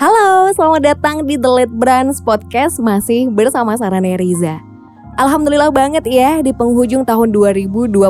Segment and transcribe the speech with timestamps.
[0.00, 4.64] Halo, selamat datang di The Late Brands Podcast masih bersama Sarane Riza.
[5.20, 8.00] Alhamdulillah banget ya di penghujung tahun 2022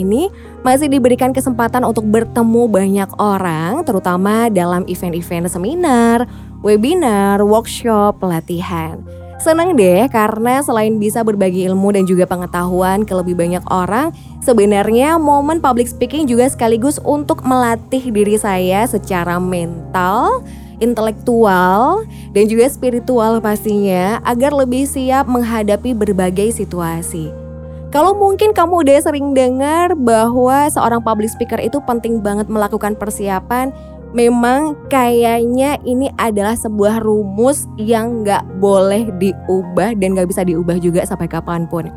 [0.00, 0.32] ini
[0.64, 6.24] masih diberikan kesempatan untuk bertemu banyak orang terutama dalam event-event seminar,
[6.64, 9.04] webinar, workshop, pelatihan.
[9.40, 14.12] Senang deh karena selain bisa berbagi ilmu dan juga pengetahuan ke lebih banyak orang,
[14.44, 20.44] sebenarnya momen public speaking juga sekaligus untuk melatih diri saya secara mental,
[20.84, 22.04] intelektual,
[22.36, 27.32] dan juga spiritual pastinya agar lebih siap menghadapi berbagai situasi.
[27.90, 33.74] Kalau mungkin kamu udah sering dengar bahwa seorang public speaker itu penting banget melakukan persiapan,
[34.10, 41.06] memang kayaknya ini adalah sebuah rumus yang nggak boleh diubah dan nggak bisa diubah juga
[41.06, 41.88] sampai kapan pun.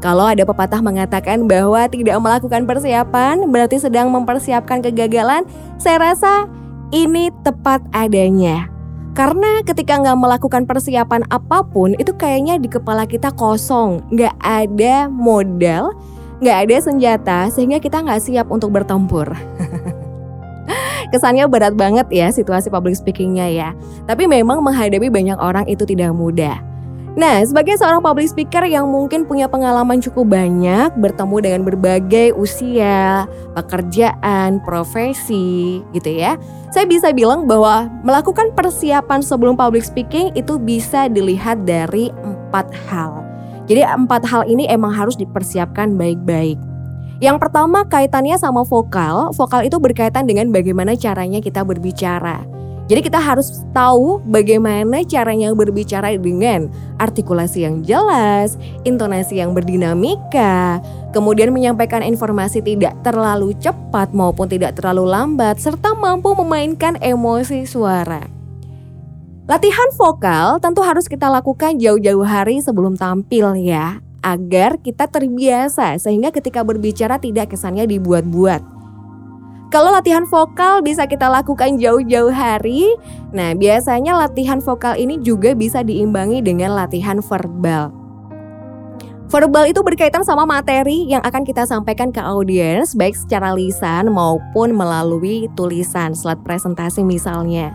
[0.00, 5.44] Kalau ada pepatah mengatakan bahwa tidak melakukan persiapan berarti sedang mempersiapkan kegagalan,
[5.76, 6.48] saya rasa
[6.90, 8.66] ini tepat adanya.
[9.12, 15.10] Karena ketika nggak melakukan persiapan apa pun, itu kayaknya di kepala kita kosong, nggak ada
[15.12, 15.92] modal,
[16.40, 19.28] nggak ada senjata, sehingga kita nggak siap untuk bertempur.
[21.10, 23.68] Kesannya berat banget ya situasi public speakingnya ya.
[24.06, 26.70] Tapi memang menghadapi banyak orang itu tidak mudah.
[27.18, 33.26] Nah, sebagai seorang public speaker yang mungkin punya pengalaman cukup banyak bertemu dengan berbagai usia,
[33.58, 36.38] pekerjaan, profesi gitu ya.
[36.70, 43.26] Saya bisa bilang bahwa melakukan persiapan sebelum public speaking itu bisa dilihat dari empat hal.
[43.66, 46.69] Jadi empat hal ini emang harus dipersiapkan baik-baik.
[47.20, 49.36] Yang pertama kaitannya sama vokal.
[49.36, 52.48] Vokal itu berkaitan dengan bagaimana caranya kita berbicara.
[52.90, 56.66] Jadi kita harus tahu bagaimana caranya berbicara dengan
[56.98, 60.82] artikulasi yang jelas, intonasi yang berdinamika,
[61.14, 68.26] kemudian menyampaikan informasi tidak terlalu cepat maupun tidak terlalu lambat, serta mampu memainkan emosi suara.
[69.46, 76.32] Latihan vokal tentu harus kita lakukan jauh-jauh hari sebelum tampil ya, agar kita terbiasa sehingga
[76.32, 78.80] ketika berbicara tidak kesannya dibuat-buat.
[79.70, 82.90] Kalau latihan vokal bisa kita lakukan jauh-jauh hari,
[83.30, 87.94] nah biasanya latihan vokal ini juga bisa diimbangi dengan latihan verbal.
[89.30, 94.74] Verbal itu berkaitan sama materi yang akan kita sampaikan ke audiens baik secara lisan maupun
[94.74, 97.70] melalui tulisan slide presentasi misalnya.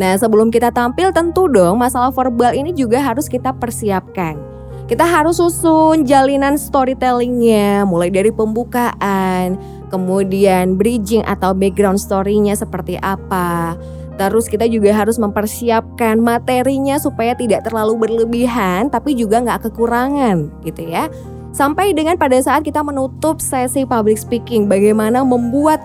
[0.00, 4.45] Nah sebelum kita tampil tentu dong masalah verbal ini juga harus kita persiapkan.
[4.86, 9.58] Kita harus susun jalinan storytellingnya mulai dari pembukaan,
[9.90, 13.74] kemudian bridging atau background story-nya seperti apa.
[14.14, 20.86] Terus kita juga harus mempersiapkan materinya supaya tidak terlalu berlebihan tapi juga nggak kekurangan gitu
[20.86, 21.10] ya.
[21.50, 25.82] Sampai dengan pada saat kita menutup sesi public speaking, bagaimana membuat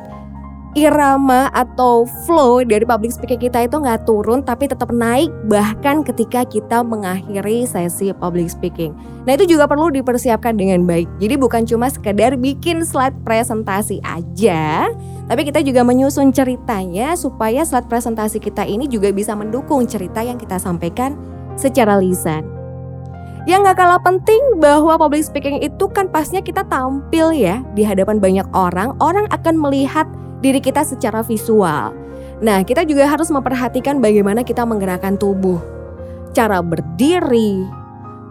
[0.71, 6.47] irama atau flow dari public speaking kita itu nggak turun tapi tetap naik bahkan ketika
[6.47, 8.95] kita mengakhiri sesi public speaking.
[9.27, 11.09] Nah itu juga perlu dipersiapkan dengan baik.
[11.19, 14.87] Jadi bukan cuma sekedar bikin slide presentasi aja,
[15.27, 20.39] tapi kita juga menyusun ceritanya supaya slide presentasi kita ini juga bisa mendukung cerita yang
[20.39, 21.19] kita sampaikan
[21.59, 22.60] secara lisan.
[23.50, 28.22] Yang gak kalah penting bahwa public speaking itu kan pastinya kita tampil ya di hadapan
[28.22, 30.06] banyak orang, orang akan melihat
[30.46, 31.90] diri kita secara visual.
[32.41, 35.57] Nah, kita juga harus memperhatikan bagaimana kita menggerakkan tubuh.
[36.38, 37.66] Cara berdiri,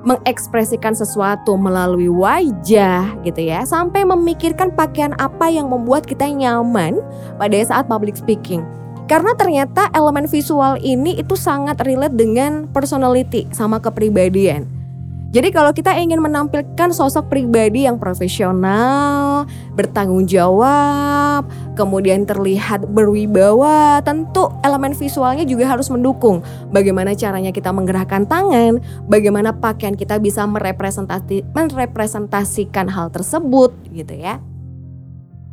[0.07, 7.03] mengekspresikan sesuatu melalui wajah gitu ya, sampai memikirkan pakaian apa yang membuat kita nyaman
[7.35, 8.63] pada saat public speaking.
[9.11, 14.80] Karena ternyata elemen visual ini itu sangat relate dengan personality sama kepribadian.
[15.31, 19.47] Jadi kalau kita ingin menampilkan sosok pribadi yang profesional,
[19.79, 21.47] bertanggung jawab,
[21.79, 26.43] kemudian terlihat berwibawa, tentu elemen visualnya juga harus mendukung.
[26.75, 34.43] Bagaimana caranya kita menggerakkan tangan, bagaimana pakaian kita bisa merepresentasi, merepresentasikan hal tersebut gitu ya.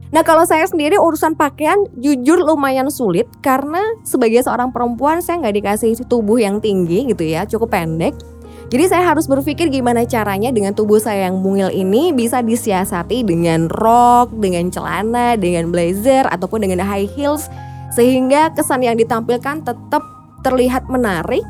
[0.09, 5.55] Nah kalau saya sendiri urusan pakaian jujur lumayan sulit karena sebagai seorang perempuan saya nggak
[5.61, 8.17] dikasih tubuh yang tinggi gitu ya, cukup pendek.
[8.67, 13.71] Jadi saya harus berpikir gimana caranya dengan tubuh saya yang mungil ini bisa disiasati dengan
[13.71, 17.47] rok, dengan celana, dengan blazer ataupun dengan high heels
[17.95, 20.03] sehingga kesan yang ditampilkan tetap
[20.43, 21.47] terlihat menarik,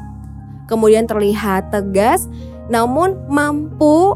[0.69, 2.29] kemudian terlihat tegas,
[2.69, 4.13] namun mampu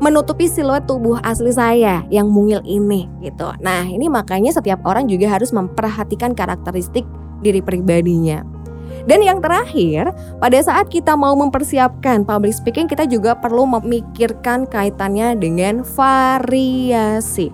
[0.00, 3.52] menutupi siluet tubuh asli saya yang mungil ini gitu.
[3.60, 7.04] Nah, ini makanya setiap orang juga harus memperhatikan karakteristik
[7.44, 8.51] diri pribadinya.
[9.06, 15.34] Dan yang terakhir, pada saat kita mau mempersiapkan public speaking, kita juga perlu memikirkan kaitannya
[15.34, 17.50] dengan variasi.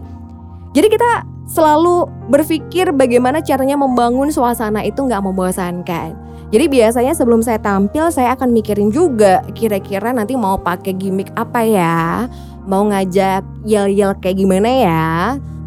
[0.76, 6.12] Jadi kita selalu berpikir bagaimana caranya membangun suasana itu nggak membosankan.
[6.48, 11.60] Jadi biasanya sebelum saya tampil saya akan mikirin juga kira-kira nanti mau pakai gimmick apa
[11.60, 12.24] ya,
[12.64, 15.08] mau ngajak yel-yel kayak gimana ya,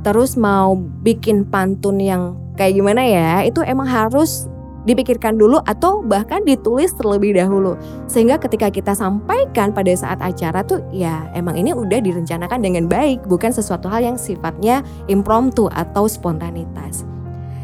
[0.01, 0.73] terus mau
[1.05, 4.49] bikin pantun yang kayak gimana ya, itu emang harus
[4.83, 7.77] dipikirkan dulu atau bahkan ditulis terlebih dahulu.
[8.09, 13.21] Sehingga ketika kita sampaikan pada saat acara tuh ya emang ini udah direncanakan dengan baik
[13.29, 17.05] bukan sesuatu hal yang sifatnya impromptu atau spontanitas.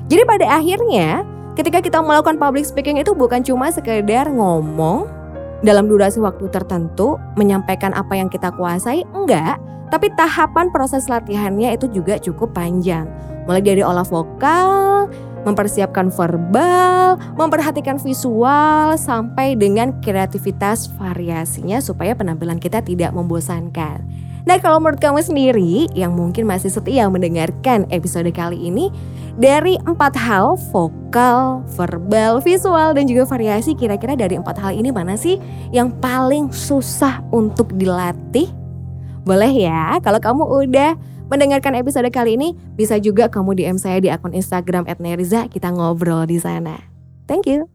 [0.08, 1.26] Jadi pada akhirnya
[1.58, 5.10] ketika kita melakukan public speaking itu bukan cuma sekedar ngomong
[5.66, 9.58] dalam durasi waktu tertentu menyampaikan apa yang kita kuasai enggak.
[9.88, 13.08] Tapi tahapan proses latihannya itu juga cukup panjang.
[13.48, 14.87] Mulai dari olah vokal
[15.48, 24.04] mempersiapkan verbal, memperhatikan visual, sampai dengan kreativitas variasinya supaya penampilan kita tidak membosankan.
[24.48, 28.88] Nah kalau menurut kamu sendiri yang mungkin masih setia mendengarkan episode kali ini,
[29.36, 35.20] dari empat hal vokal, verbal, visual, dan juga variasi kira-kira dari empat hal ini mana
[35.20, 35.38] sih
[35.76, 38.50] yang paling susah untuk dilatih?
[39.28, 40.96] Boleh ya kalau kamu udah
[41.28, 46.28] mendengarkan episode kali ini, bisa juga kamu DM saya di akun Instagram @neriza, kita ngobrol
[46.28, 46.80] di sana.
[47.28, 47.68] Thank you.